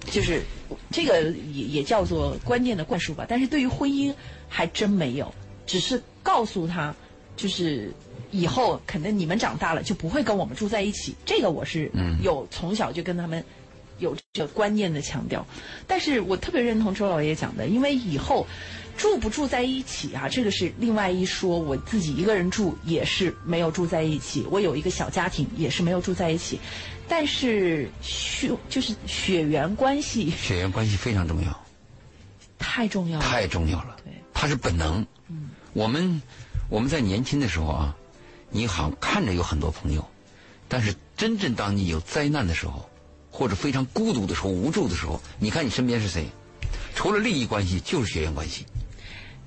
[0.10, 0.42] 就是
[0.90, 1.22] 这个
[1.54, 4.12] 也也叫做观念的灌输吧，但是对于婚姻
[4.48, 5.32] 还真没有，
[5.68, 6.96] 只是告诉他，
[7.40, 7.92] 就是
[8.32, 11.16] 以后可能你们长大了就不会跟我们住在一起。
[11.26, 11.90] 这个我是
[12.22, 13.44] 有从小就跟他们
[14.00, 15.46] 有这个观念的强调，
[15.88, 18.46] 但是我特别认同周老爷讲的，因为以后
[18.98, 21.58] 住不住在一起啊，这个是另外一说。
[21.58, 26.60] 我自己一个人住也是没有住在一起，我有一个小家庭也是没有住在一起。
[27.08, 31.66] 但是血就是血缘关系，血缘关系非常重要，
[32.60, 33.98] 太重要了，太重要了。
[34.04, 35.06] 对，它是本能。
[35.28, 36.22] 嗯，我们
[36.70, 37.96] 我们在年轻的时候啊，
[38.50, 40.06] 你好像看着有很多朋友，
[40.68, 42.88] 但是真正当你有灾难的时候，
[43.32, 46.26] 或者非常孤独的时候、无助的时候，你看你身边是谁？
[46.94, 48.66] 除了利益关系，就是血缘关系。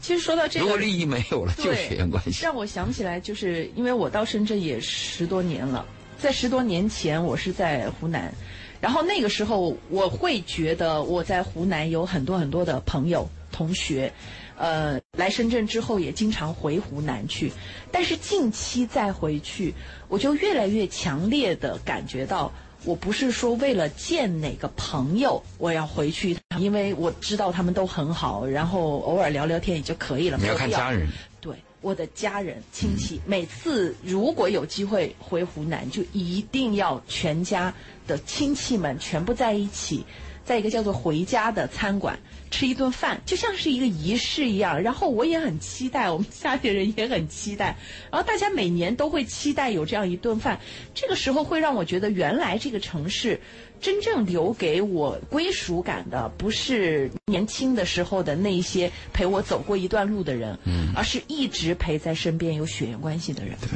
[0.01, 2.43] 其实说到这个，如果利益没有了，就是血缘关系。
[2.43, 5.87] 让我想起来，就是因为我到深圳也十多年了。
[6.18, 8.33] 在十多年前，我是在湖南，
[8.81, 14.12] 然后那个时候我会觉得我在湖南有很多很多的朋友、同学，
[14.57, 17.53] 呃，来深圳之后也经常回湖南去。
[17.91, 19.75] 但是近期再回去，
[20.09, 22.53] 我就越来越强烈的感觉到
[22.85, 30.39] 我不是说为了见哪个朋友我要回去，因为我知道他们都很好，然后偶尔聊聊天也就可以了。
[30.39, 31.09] 你要看家人。
[31.41, 37.73] 对，我的家人亲戚，每次如果有机会回湖南，就一定要全家
[38.07, 40.05] 的亲戚们全部在一起。
[40.45, 42.18] 在一个叫做“回家”的餐馆
[42.51, 44.80] 吃一顿饭，就像是一个仪式一样。
[44.82, 47.76] 然后我也很期待，我们家里人也很期待。
[48.11, 50.59] 然后大家每年都会期待有这样一顿饭。
[50.95, 53.40] 这个时候会让我觉得，原来这个城市
[53.80, 63.57] 真正留给我归属感的，不是年轻的时候的那一些陪我走过一段路的人，嗯，而是一直陪在身边有血缘关系的人。
[63.61, 63.70] 对，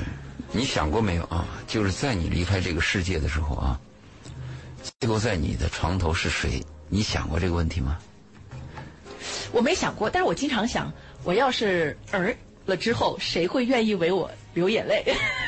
[0.52, 1.46] 你想过没有啊？
[1.66, 3.80] 就是在你离开这个世界的时候啊。
[5.00, 6.64] 最后在你的床头是谁？
[6.88, 7.98] 你想过这个问题吗？
[9.52, 10.92] 我没想过，但是我经常想，
[11.24, 15.04] 我要是儿了之后，谁会愿意为我流眼泪？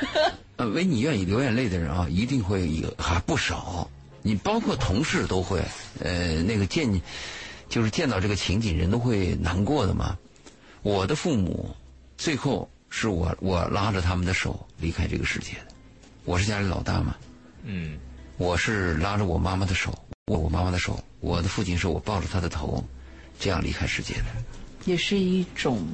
[0.56, 3.88] 呃，为你愿意流眼泪的人啊，一定会有还不少。
[4.22, 5.62] 你包括同事都会，
[6.00, 7.00] 呃，那个见，
[7.68, 10.18] 就是见到这个情景，人都会难过的嘛。
[10.82, 11.74] 我的父母
[12.16, 15.74] 最后是我我拉着他们的手离开这个世界的，
[16.24, 17.14] 我是家里老大嘛。
[17.62, 17.98] 嗯。
[18.38, 19.92] 我是拉着我妈妈的手，
[20.26, 20.98] 握我妈妈的手。
[21.18, 22.82] 我的父亲是我抱着他的头，
[23.40, 24.26] 这样离开世界的，
[24.84, 25.84] 也是一种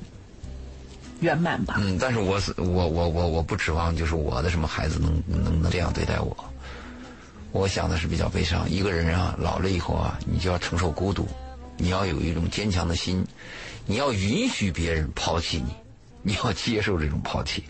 [1.21, 1.77] 圆满吧。
[1.79, 6.37] 嗯，但是我是我我我我不指望就是我的什么孩子能能能这样对待我。
[7.51, 8.69] 我想的是比较悲伤。
[8.69, 11.27] 一个人啊，老了以后啊，你就要承受孤独，
[11.79, 13.25] 你要有一种坚强的心，
[13.87, 15.75] 你要允许别人抛弃你，
[16.23, 17.65] 你要接受这种抛弃。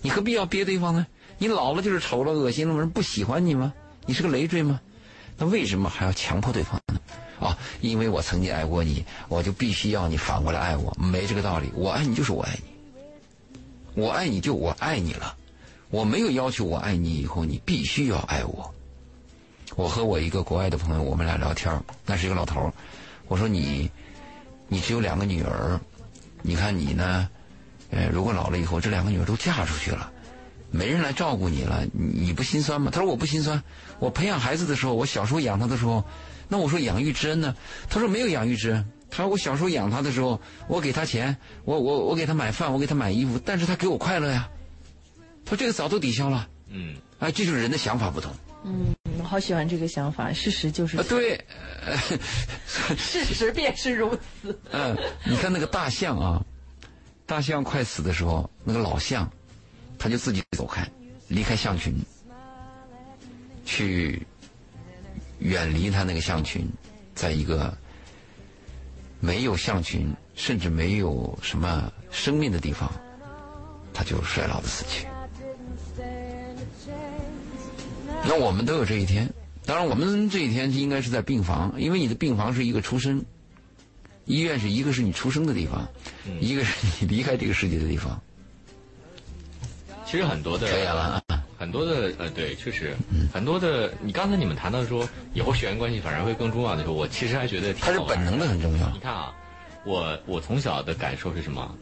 [0.00, 1.04] 你何必要憋对方呢？
[1.38, 3.72] 你老了就是丑了、恶心了，人不喜欢你吗？
[4.06, 4.80] 你是个累赘吗？
[5.38, 7.00] 那为什么还要强迫对方呢？
[7.40, 11.70] 啊，因为我曾经爱过你，我就必须要你反过来爱我，没这个道理。
[11.74, 15.34] 我爱你就是我爱你，我爱你就我爱你了，
[15.90, 18.72] 我没有要求我爱你以后你必须要爱我。
[19.74, 22.72] 我和我一个国外的朋友，我们俩聊天，那是一个老头
[23.26, 23.90] 我说你，
[24.68, 25.80] 你只有两个女儿，
[26.42, 27.28] 你看你呢，
[27.90, 30.12] 呃，如果老了以后这两个女儿都嫁出去了。
[30.72, 32.90] 没人来照顾你了，你不心酸吗？
[32.90, 33.62] 他说我不心酸。
[33.98, 36.04] 我培养孩子的时候，我小时候养他的时候，
[36.48, 37.54] 那我说养育之恩呢？
[37.88, 38.84] 他说没有养育之恩。
[39.10, 44.48] 他说我小时候养他的时候，我给他钱，我我我给他买饭，我给他买衣服，但是他给我快乐呀。
[45.44, 46.48] 他说这个早都抵消了。
[46.68, 48.32] 嗯，哎，这就是人的想法不同。
[48.64, 50.32] 嗯，我好喜欢这个想法。
[50.32, 50.96] 事实就是。
[51.04, 51.44] 对，
[52.96, 54.58] 事实便是如此。
[54.70, 54.96] 嗯，
[55.26, 56.42] 你看那个大象啊，
[57.26, 59.30] 大象快死的时候，那个老象。
[60.02, 60.84] 他就自己走开，
[61.28, 61.94] 离开象群，
[63.64, 64.20] 去
[65.38, 66.68] 远离他那个象群，
[67.14, 67.72] 在一个
[69.20, 72.92] 没有象群，甚至没有什么生命的地方，
[73.94, 75.06] 他就衰老的死去。
[78.24, 79.32] 那我们都有这一天，
[79.64, 83.24] 当然我们这一天应该是在病房，因为你的病房是一个出生，
[84.24, 85.88] 医院是一个是你出生的地方，
[86.40, 88.20] 一个是你离开这个世界的地方。
[90.12, 90.66] 其实很多的，
[91.58, 92.94] 很多的，呃，对，确实，
[93.32, 93.90] 很多的。
[94.02, 98.90] 你刚才你们谈到说，以后血缘关系反而会更重要的时候，我其实还觉得它是本能的很重要。
[98.90, 99.32] 你看啊，
[99.86, 101.74] 我我从小的感受是什么？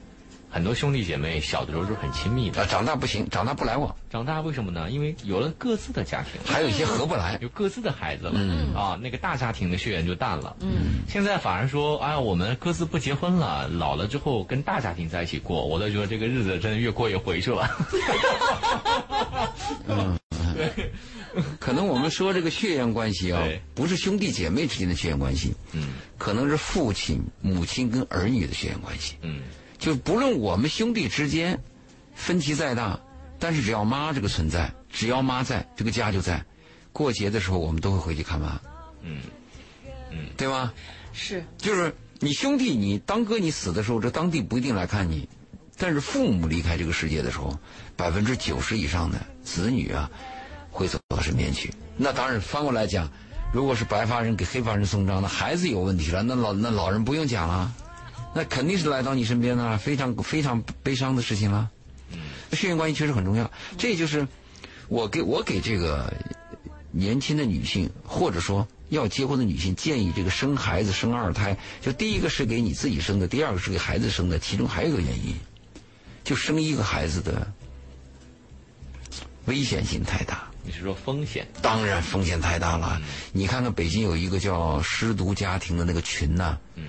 [0.50, 3.94] 很多兄弟姐妹小的时候是很亲密的，长大不行，长大不来往。
[4.10, 4.90] 长大为什么呢？
[4.90, 10.56] 因为有了各自的家庭，还有一些合不来，有各自的孩子了，嗯啊，那个大家庭的血缘就淡了。
[10.60, 17.70] 嗯，现在反而说，哎呀，我们各自不结婚了，老了之后跟大家庭在一起过，我都觉得这个日子真的越过越回去了。
[19.86, 20.18] 嗯，
[20.56, 20.90] 对，
[21.60, 23.40] 可能我们说这个血缘关系啊，
[23.72, 29.40] 不是兄弟姐妹之间的血缘关系，嗯，可能是父亲、母亲跟儿女的血缘关系，嗯。
[29.80, 31.58] 就不论我们兄弟之间
[32.14, 33.00] 分歧再大，
[33.38, 36.44] 但是只要妈这个存在，只要妈在，这个家就在。
[36.92, 38.60] 过节的时候，我们都会回去看妈。
[39.02, 39.22] 嗯，
[40.10, 40.72] 嗯，对吧？
[41.14, 41.42] 是。
[41.56, 45.26] 就是你兄弟，你当哥你死的时候，这当地不一定来看你，
[45.78, 47.58] 但是父母离开这个世界的时候，
[47.96, 50.10] 百分之九十以上的子女啊，
[50.70, 51.72] 会走到身边去。
[51.96, 53.10] 那当然，翻过来讲，
[53.50, 57.72] 如果是白发人给黑发人送葬，那孩子有问题了，那老那老人不用讲了。
[58.32, 61.68] 那肯定是来到你身边的，非常非常悲伤的事情了。
[62.12, 62.18] 嗯，
[62.52, 63.50] 血缘关系确实很重要。
[63.76, 64.26] 这就是
[64.88, 66.12] 我给我给这个
[66.92, 74.38] 年轻的女性，或者说要结婚的女性建议：这个生孩子、生二胎，就第一个是给你自己生的，第二个是给孩子生的。
[74.38, 75.34] 其中还有一个原因，
[76.22, 77.52] 就生一个孩子的
[79.46, 80.48] 危险性太大。
[80.62, 81.48] 你是说风险？
[81.62, 83.00] 当然风险太大了。
[83.32, 86.56] 你看看北京有一个叫失独家庭的那个群呐。
[86.76, 86.84] 嗯。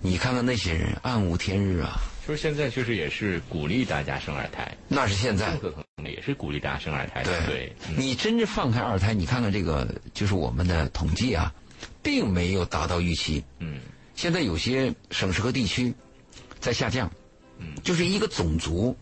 [0.00, 2.00] 你看看那些人暗无天日啊！
[2.26, 4.76] 就是现在，确实也是鼓励大家生二胎。
[4.88, 7.46] 那是现在，可能也是鼓励大家生二胎的。
[7.46, 11.52] 对，你真正放开二胎，你看看这个，就是我们的统计啊，
[12.02, 13.42] 并没有达到预期。
[13.60, 13.80] 嗯，
[14.14, 15.94] 现在有些省市和地区
[16.60, 17.10] 在下降。
[17.58, 18.96] 嗯，就是一个种族，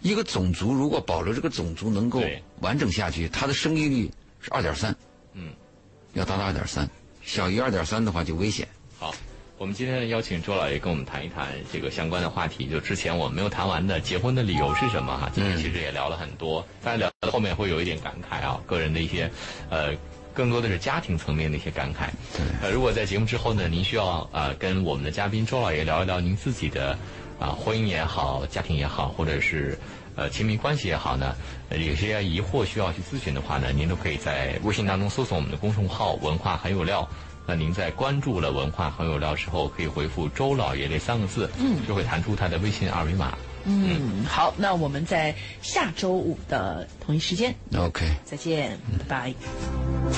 [0.00, 2.22] 一个种族如果保留这个种族能够
[2.60, 4.10] 完整下去，它的生育率
[4.40, 4.94] 是二点三。
[5.34, 5.52] 嗯，
[6.14, 6.88] 要达到二点三，
[7.22, 8.66] 小于二点三的话就危险。
[8.98, 9.14] 好。
[9.64, 15.30] 我们今天邀请周老爷跟我们谈一谈这个相关的话题，就之前我们没有谈完的结婚的理由是什么哈？
[15.34, 19.30] 今天其实也聊了很多，大家聊到后面会有一点感慨啊，个人的一些，
[19.70, 19.94] 呃，
[20.34, 22.10] 更多的是家庭层面的一些感慨。
[22.60, 26.94] 呃，如果在节目之后呢，您需要啊跟我们的嘉宾周老爷聊一聊您自己的
[27.40, 29.78] 啊婚姻也好，家庭也好，或者是
[30.14, 31.34] 呃亲密关系也好呢，
[31.70, 37.08] 有些疑惑需要去咨询的话呢，您都可以在微信当中搜索我们的公众号“文化很有料”。
[37.46, 43.36] 那您在关注了文化很有料之后，可以回复“周老爷”这三个字，嗯，就会弹出他的微信二维码。
[43.64, 48.78] 嗯，好，那我们在下周五的同一时间，OK，再见，
[49.08, 50.14] 拜拜。